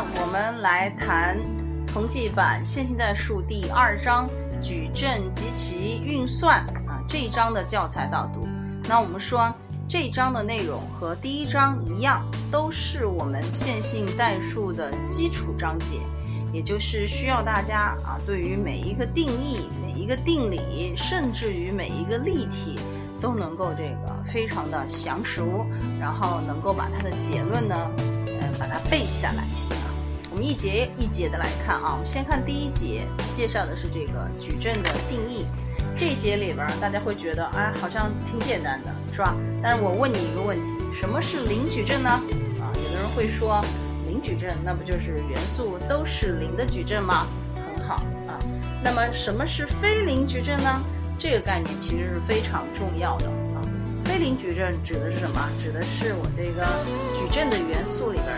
[0.00, 1.36] 我们来谈
[1.86, 4.28] 同济版线性代数第二章
[4.62, 8.46] 矩阵及其运算啊这一章的教材导读。
[8.88, 9.52] 那我们说
[9.88, 16.00] 这一章的内容和第一章一样，都是我们线性代数的基础章节，
[16.52, 22.76] 也就是需要大家啊对于每一个定义、每一个定理，甚至于每一个例题。
[23.20, 25.66] 都能够这个非常的详熟，
[25.98, 27.74] 然后能够把它的结论呢，
[28.40, 29.42] 呃，把它背下来。
[30.38, 31.92] 们一节一节的来看啊。
[31.92, 35.44] 我们先看第一节，介绍的是这个矩阵的定义。
[35.96, 39.34] 这一节里边大家会觉得，哎，好像挺简单的，是吧？
[39.60, 42.08] 但是我问你一个问题，什么是零矩阵呢？
[42.08, 43.60] 啊，有的人会说，
[44.06, 47.26] 零矩阵那不就是元素都是零的矩阵吗？
[47.56, 47.96] 很好
[48.28, 48.38] 啊。
[48.82, 50.80] 那么什么是非零矩阵呢？
[51.18, 53.58] 这个概念其实是非常重要的啊。
[54.04, 55.50] 非零矩阵指的是什么？
[55.60, 56.64] 指的是我这个
[57.18, 58.28] 矩阵的元素里边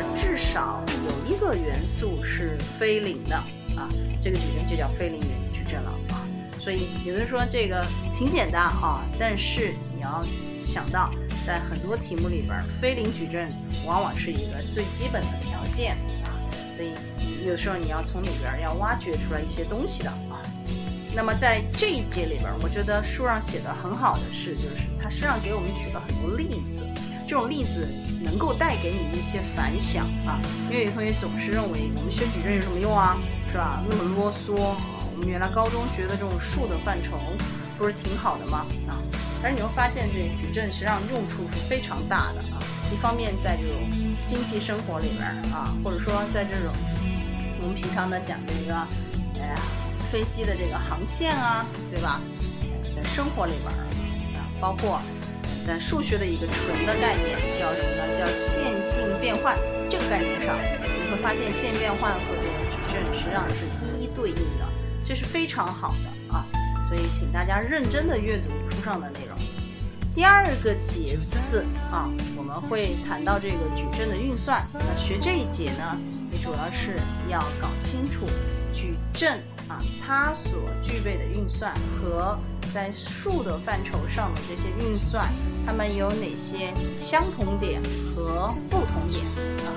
[0.53, 3.37] 少有一个元素是非零的
[3.77, 3.89] 啊，
[4.21, 5.21] 这个矩阵就叫非零
[5.53, 6.27] 矩阵了啊。
[6.59, 7.87] 所以有人说这个
[8.19, 10.21] 挺简单啊，但是你要
[10.61, 11.13] 想到，
[11.47, 13.49] 在很多题目里边，非零矩阵
[13.87, 15.93] 往往是一个最基本的条件
[16.25, 16.35] 啊，
[16.77, 16.95] 所以
[17.47, 20.43] 有时候你要从里边要挖掘出来一些东西的啊。
[21.15, 26.85] 那么在这一节里边，我觉得书上写的很好的是，就是它实际上给我们举了很多例子，
[27.29, 27.87] 这种例子
[28.23, 30.39] 能够带给你一些反响啊。
[30.71, 33.17] 因为有同学总是认为我们学矩阵有什么用啊，
[33.49, 33.83] 是吧？
[33.89, 34.77] 那么啰嗦啊。
[35.13, 37.19] 我们原来高中学的这种数的范畴，
[37.77, 38.65] 不是挺好的吗？
[38.89, 38.97] 啊，
[39.43, 42.63] 但是你会发现这矩阵实际上用处是非常大的啊。
[42.93, 43.77] 一方面在这种
[44.27, 46.73] 经济生活里边啊，或者说在这种
[47.61, 48.75] 我们平常的讲这个，
[49.41, 49.61] 哎呀。
[50.11, 52.21] 飞机的这个航线啊，对吧？
[52.97, 55.01] 在生活里边啊，包括
[55.67, 58.19] 在数学的一个纯的概念叫什么呢？
[58.19, 59.57] 叫线性变换。
[59.89, 64.67] 这个概念上，你会发现线变换和这个矩阵实际上是一一对应的，
[65.05, 66.47] 这是非常好的啊。
[66.89, 69.37] 所以请大家认真的阅读书上的内容。
[70.15, 74.65] 第二个节次啊，我们会谈到这个矩阵的运算。
[74.73, 75.97] 那学这一节呢，
[76.31, 76.99] 你主要是
[77.29, 78.27] 要搞清楚
[78.73, 79.41] 矩阵。
[79.69, 81.73] 啊，它所具备的运算
[82.03, 82.37] 和
[82.73, 85.29] 在数的范畴上的这些运算，
[85.67, 87.81] 它们有哪些相同点
[88.15, 89.25] 和不同点
[89.67, 89.73] 啊？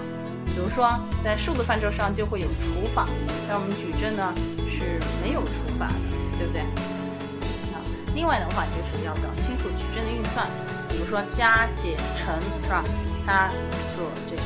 [0.45, 0.93] 比如说，
[1.23, 3.07] 在数的范畴上就会有除法，
[3.47, 4.33] 但我们矩阵呢
[4.69, 6.61] 是没有除法的，对不对？
[7.73, 7.81] 啊，
[8.13, 10.47] 另外的话就是要搞清楚矩阵的运算，
[10.87, 12.83] 比如说加减乘，是吧？
[13.25, 13.49] 它
[13.95, 14.41] 所这个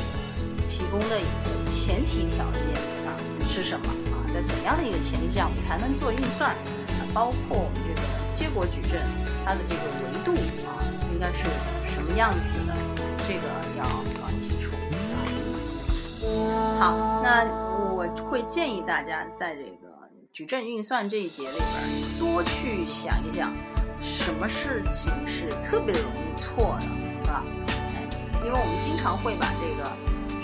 [0.68, 2.72] 提供的一个前提条件
[3.04, 3.12] 啊
[3.46, 4.24] 是什么啊？
[4.32, 6.52] 在怎样的一个前提下，我们才能做运算？
[6.52, 8.08] 啊，包括我们这个
[8.38, 9.02] 结果矩阵，
[9.44, 10.30] 它的这个维度
[10.64, 10.78] 啊，
[11.12, 11.42] 应该是
[11.92, 12.38] 什么样子
[12.68, 12.74] 的？
[13.26, 13.42] 这个
[13.76, 13.84] 要
[14.22, 14.70] 搞清楚。
[16.78, 17.44] 好，那
[17.96, 19.88] 我会建议大家在这个
[20.32, 23.52] 矩阵运算这一节里边，多去想一想，
[24.00, 26.86] 什么事情是特别容易错的，
[27.24, 27.42] 是吧？
[27.96, 28.08] 哎，
[28.44, 29.90] 因为我们经常会把这个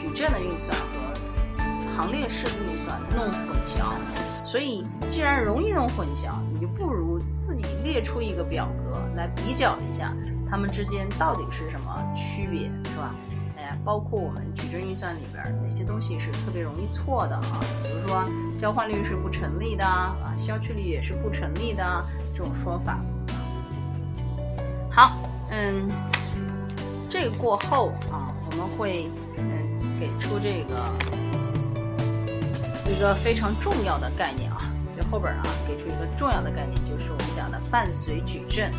[0.02, 3.94] 矩阵的运算和行列式的运算弄混淆，
[4.54, 10.14] 所以既然容易弄混淆，你就不如自己列出一个表格来比较一下，
[10.48, 13.12] 它们之间到底是什么区别，是吧？
[13.58, 17.60] 哎，包括我们矩阵运算里边哪些东西是特别容易错的啊？
[17.82, 18.24] 比如说
[18.56, 21.84] 交换律是不成立的啊，消去律也是不成立的
[22.32, 23.00] 这种说法。
[24.88, 25.18] 好，
[25.50, 25.90] 嗯，
[27.10, 31.23] 这个过后啊，我们会嗯给出这个。
[32.86, 34.58] 一个非常重要的概念啊，
[34.96, 38.70] 这后边啊给出一个重要的概念，就是我们讲的伴随矩阵。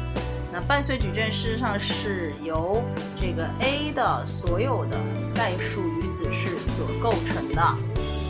[0.54, 2.82] 那伴随矩阵事实上是由
[3.20, 4.98] 这个 A 的所有的
[5.34, 7.62] 代数与子式所构成的。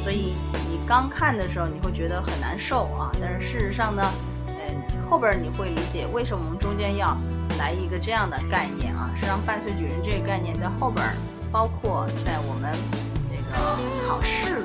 [0.02, 0.34] 所以
[0.70, 4.02] 你刚看的时候你会觉得很难受啊，但是事实上呢，
[4.48, 7.16] 嗯，后边你会理解为什么我们中间要
[7.60, 9.12] 来一个这样的概念啊。
[9.16, 11.06] 实际上伴随矩阵这个概念在后边，
[11.52, 12.72] 包括在我们
[13.30, 14.64] 这个考试。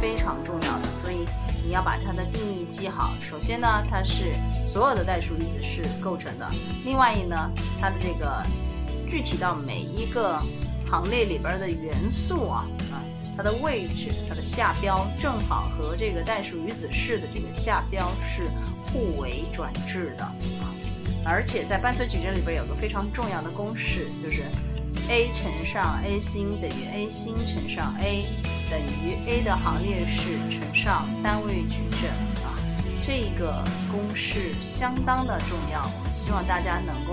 [0.00, 1.26] 非常重要的，所以
[1.62, 3.12] 你要把它的定义记好。
[3.28, 4.32] 首先呢，它是
[4.64, 6.48] 所有的代数粒子是构成的。
[6.86, 8.42] 另外一呢，它的这个
[9.08, 10.40] 具体到每一个
[10.90, 13.04] 行列里边的元素啊啊，
[13.36, 18.44] 它的位置、它的下标正好和这个代数与子式的这个下标是
[18.90, 20.72] 互为转置的啊。
[21.26, 24.44] 而且在伴随矩阵里边有个非常重要的公式，就是
[25.10, 28.24] a 乘上 a 星等于 a 星乘上 a。
[28.70, 32.08] 等于 a 的行列式乘上单位矩阵
[32.44, 32.54] 啊，
[33.02, 37.12] 这个公式相当的重要，我们希望大家能够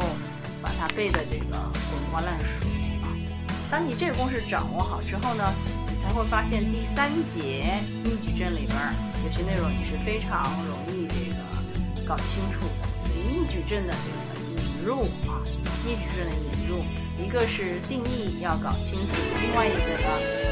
[0.62, 1.58] 把它背的这个
[1.90, 2.68] 滚瓜烂熟
[3.04, 3.10] 啊。
[3.72, 5.52] 当你这个公式掌握好之后呢，
[5.90, 8.78] 你才会发现第三节逆矩阵里边
[9.26, 13.10] 有些内容你是非常容易这个搞清楚的。
[13.34, 15.42] 逆矩阵的这个引入啊，
[15.84, 16.86] 逆矩阵的引入，
[17.18, 20.47] 一个是定义要搞清楚，另外一个呢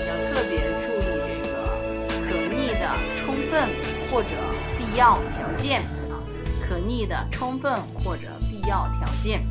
[3.55, 3.69] 分
[4.11, 4.31] 或者
[4.77, 5.81] 必要条件
[6.11, 6.19] 啊，
[6.67, 7.73] 可逆的充分
[8.03, 9.47] 或者必要条件。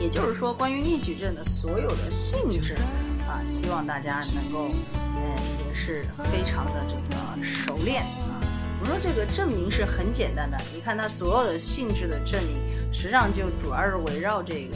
[0.00, 2.74] 也就是说，关于逆矩阵的所有的性质
[3.28, 5.22] 啊，希望大家能够，嗯，
[5.68, 6.02] 也是
[6.32, 8.42] 非常的这个熟练啊。
[8.80, 12.58] 我说这个证明是很简单的，你看它所有的性质的证明，
[12.92, 14.74] 实际上就主要是围绕这个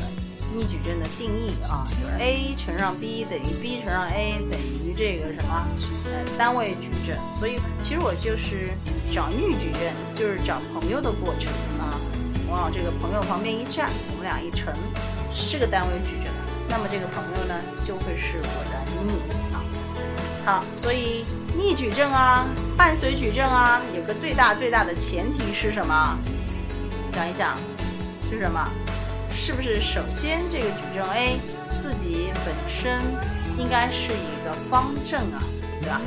[0.55, 5.67] 逆矩阵的定义啊，就是 a 乘上 b 等于 b 乘上 a 等于这个什么，
[6.05, 7.19] 呃，单位矩阵。
[7.39, 8.71] 所以其实我就是
[9.12, 11.93] 找逆矩阵，就是找朋友的过程啊。
[12.49, 14.73] 往这个朋友旁边一站，我们俩一乘。
[15.35, 16.33] 是个单位矩阵，
[16.69, 19.12] 那么这个朋友呢就会是我的逆
[19.53, 19.59] 啊。
[20.45, 21.25] 好，所以
[21.57, 22.47] 逆矩阵啊，
[22.77, 26.17] 伴随矩阵啊，有个最大最大的前提是什么？
[27.11, 27.57] 讲一讲，
[28.31, 28.65] 是什么？
[29.35, 31.39] 是不是首先这个矩阵 A
[31.83, 33.01] 自己本身
[33.59, 35.43] 应该是一个方阵啊，
[35.81, 36.01] 对吧？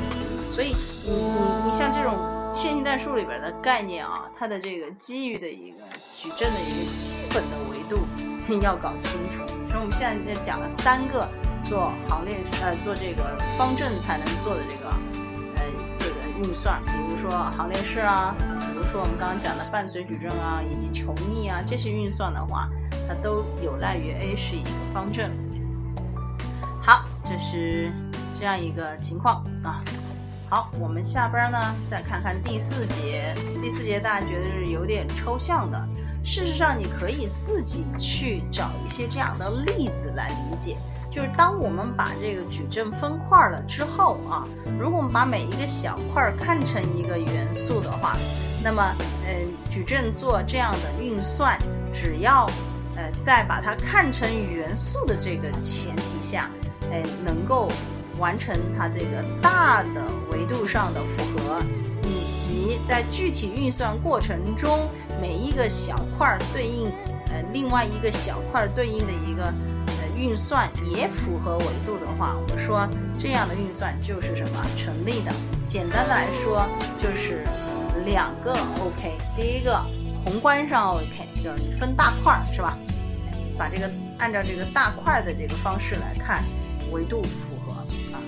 [0.50, 2.16] 所以你你你像这种
[2.52, 5.78] 线性代数里边的概念啊，它的这个基于的一个
[6.16, 8.04] 矩阵的一个基本的维度。
[8.62, 11.20] 要搞清楚，所以我们现在就讲了三个
[11.62, 14.88] 做行列呃做这个方阵才能做的这个
[15.56, 15.62] 呃
[15.98, 18.34] 这个运算，比如说行列式啊，
[18.72, 22.70] 比如说我们刚刚讲的伴随矩阵啊，以及求逆啊这些运算的话，
[23.08, 25.32] 它都有赖于 A 是一个方阵。
[26.82, 27.90] 好，这是
[28.38, 29.82] 这样一个情况啊。
[30.50, 31.58] 好，我们下边呢
[31.88, 35.88] 再看看第四节，第四节大家觉得是有点抽象的。
[36.24, 40.76] 事实上，你可以自己去找一些这样的例子来理解。
[41.10, 44.46] 就是当我们把这个矩阵分块了之后啊，
[44.78, 48.14] 如果我们把每一个小块看成一个元素的话，
[48.62, 48.82] 那么，
[49.26, 51.58] 嗯，矩阵做这样的运算，
[51.92, 52.46] 只要，
[52.98, 56.50] 呃，在把它看成元素的这个前提下，
[56.90, 57.68] 哎，能够
[58.18, 60.02] 完成它这个大的
[60.32, 61.62] 维度上的符合。
[62.02, 64.88] 以及在具体运算过程中，
[65.20, 66.90] 每一个小块对应，
[67.26, 75.32] 呃，另外一个小块对应的一个呃运算也符合维度的话，我说这样的运算就是什么成立的？
[75.66, 76.66] 简单的来说，
[76.98, 77.44] 就是
[78.06, 79.18] 两个 OK。
[79.36, 79.78] 第一个
[80.24, 82.74] 宏观上 OK，就是你分大块是吧？
[83.58, 86.44] 把这个按照这个大块的这个方式来看，
[86.92, 87.84] 维度符合啊。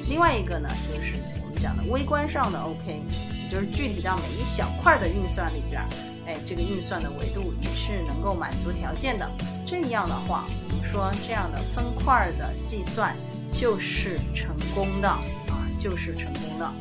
[0.09, 3.03] 另外一个呢，就是我们讲的微观上的 OK。
[3.51, 5.83] 就是具体到每一小块的运算里边，
[6.25, 9.29] 哎，这个运算的维度也是能够满足条件的。
[9.67, 13.13] 这样的话，我们说这样的分块的计算
[13.53, 16.73] 就是成功的啊，就是成功的。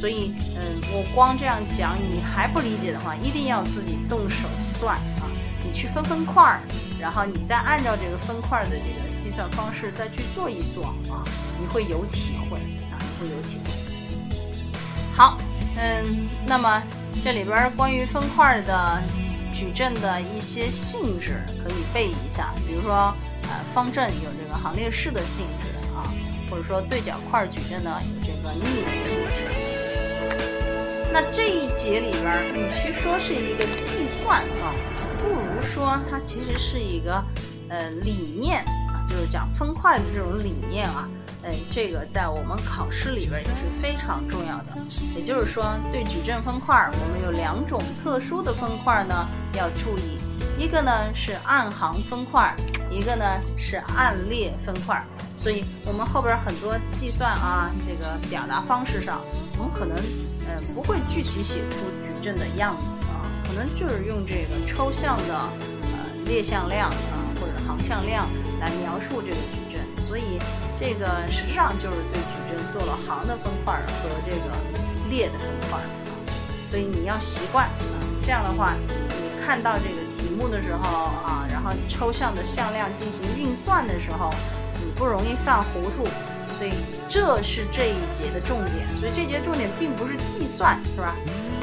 [0.00, 5.28] 所以，嗯，我光这样讲你还不理解的话，一定要自己动手算啊。
[5.64, 6.60] 你去分分块儿，
[7.00, 11.24] 然后你再按照这个分块的这个计算方式再去做一做啊，
[11.58, 12.58] 你会有体会
[12.92, 13.70] 啊，你会有体会。
[15.16, 15.38] 好。
[15.76, 16.80] 嗯，那么
[17.20, 19.02] 这里边关于分块的
[19.52, 23.12] 矩阵的一些性质可以背一下，比如说，
[23.48, 25.66] 呃，方阵有这个行列式的性质
[25.96, 26.06] 啊，
[26.48, 29.50] 或者说对角块矩阵呢有这个逆的性质。
[31.12, 34.70] 那这一节里边，与其说是一个计算啊，
[35.74, 37.20] 说它其实是一个
[37.68, 41.08] 呃理念啊，就是讲分块的这种理念啊。
[41.42, 44.64] 哎，这个在我们考试里边也是非常重要的。
[45.14, 50.18] 也就是说，对矩阵分块，我们有两种特殊的分块呢要注意。
[50.56, 52.54] 一个呢是暗行分块，
[52.88, 53.24] 一个呢
[53.58, 55.04] 是暗列分块。
[55.36, 59.20] 所以，我们后边很多计算啊，这个表达方式上，
[59.58, 61.76] 我们可能嗯不会具体写出
[62.06, 63.04] 矩阵的样子，
[63.54, 68.28] 能就是用这个抽象的呃列向量啊或者行向量
[68.60, 69.82] 来描述这个矩阵。
[70.06, 70.38] 所以。
[70.76, 75.86] 这个实际上就是对矩阵做了行的分块和这个列的分块啊，
[76.68, 78.74] 所以你要习惯啊，这样的话，
[79.08, 84.34] 你看到这个题目的时候啊，然后抽象的向量进行运算的时候，
[84.84, 86.02] 你不容易犯糊涂，
[86.58, 86.72] 所以
[87.08, 88.88] 这是这一节的重点。
[88.98, 91.14] 所以这节重点并不是计算，是吧？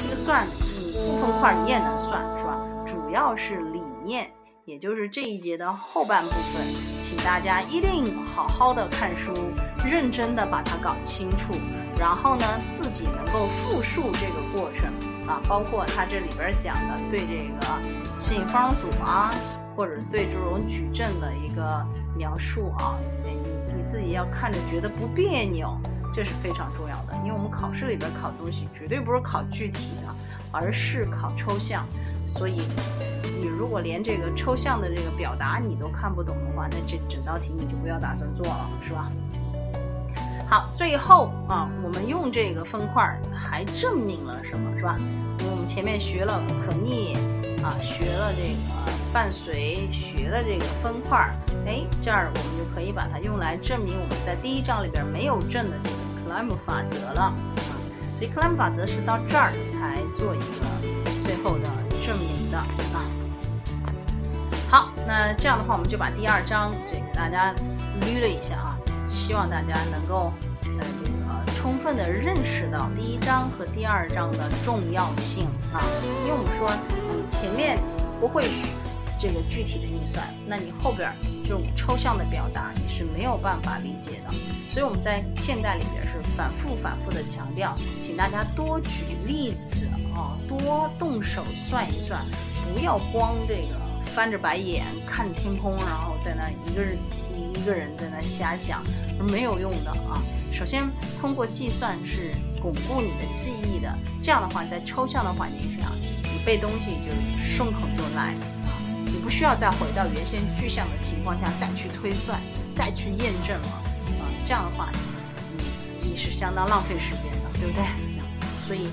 [0.02, 0.48] 这个算
[0.92, 2.58] 部分块你也能算，是吧？
[2.86, 4.30] 主要是理念。
[4.64, 6.62] 也就是这一节的后半部分，
[7.02, 9.34] 请大家一定好好的看书，
[9.84, 11.52] 认真的把它搞清楚，
[11.98, 12.46] 然后呢，
[12.78, 14.88] 自己能够复述这个过程
[15.28, 19.34] 啊，包括它这里边讲的对这个性方组啊，
[19.76, 21.84] 或者对这种矩阵的一个
[22.16, 23.32] 描述啊，你
[23.76, 25.76] 你自己要看着觉得不别扭
[26.14, 30.14] 这是非常重要的，因为我们考试里边考东西绝对不是考具体的，
[30.52, 31.86] 而是考抽象。
[32.28, 32.62] 所以，
[33.42, 39.12] 你如果连这个抽象的这个表达你都看不懂的话，那这整道题你就不要打算做了，是吧？
[40.50, 44.98] 好，最后啊，我们用这个分块还证明了什么，是吧？
[45.40, 47.18] 因为我们前面学了可逆
[47.64, 51.30] 啊，学了这个伴随，学了这个分块，
[51.66, 57.34] 哎，这儿我们就可以把它用来证明我们在第一章里边没有证的这个克莱姆法则了啊。
[58.18, 61.70] 所以克莱姆法则是到这儿才做一个最后的。
[62.04, 63.06] 证明的啊，
[64.72, 67.54] 好，那这样的话，我们就把第二章这个大家
[68.02, 68.76] 捋了一下啊，
[69.08, 70.84] 希望大家能够呃
[71.62, 75.78] 充分的认识到第一章和第二章的重要性啊，
[76.26, 76.68] 因为我们说
[77.12, 77.78] 你前面
[78.20, 78.50] 不会
[79.20, 81.14] 这个具体的运算，那你后边
[81.44, 84.34] 这种抽象的表达你是没有办法理解的，
[84.72, 89.86] 所以我们在现代里边是反复反复的强调，请大家多举例子。
[90.14, 92.26] 啊，多动手算一算，
[92.74, 93.80] 不要光这个
[94.14, 96.98] 翻着白眼看天空，然后在那一个人
[97.34, 98.84] 一一个人在那瞎想，
[99.32, 100.22] 没有用的啊。
[100.54, 100.90] 首先，
[101.20, 102.32] 通过计算是
[102.62, 103.92] 巩固你的记忆的，
[104.22, 105.92] 这样的话，在抽象的环境下，
[106.24, 108.34] 你背东西就顺口就来
[108.66, 108.72] 啊，
[109.06, 112.40] 你不需要再回到原先具象的情况下再去推算、
[112.76, 113.68] 再去验证了
[114.20, 114.28] 啊。
[114.46, 114.90] 这样的话，
[116.04, 117.86] 你你是相当浪费时间的，对不对？
[118.68, 118.90] 所以。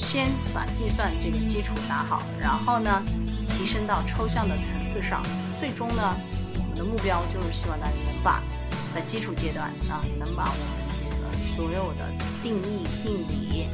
[0.00, 3.02] 先把计算这个基础打好，然后呢，
[3.50, 5.20] 提升到抽象的层次上。
[5.58, 6.16] 最终呢，
[6.54, 8.40] 我们的目标就是希望大家能把
[8.94, 10.62] 在基础阶段啊，能把我们
[11.00, 12.10] 这个所有的
[12.42, 13.68] 定义、定理、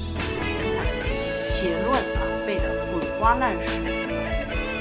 [1.46, 3.70] 结论啊背得滚瓜烂熟。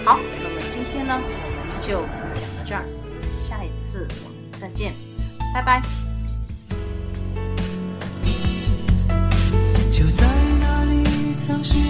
[0.06, 1.28] 好，那么今天呢，我
[1.66, 2.02] 们就
[2.34, 2.84] 讲到这儿，
[3.38, 4.94] 下一次我们再见，
[5.54, 5.82] 拜拜。
[9.92, 10.28] 就在
[10.60, 11.83] 那里藏心。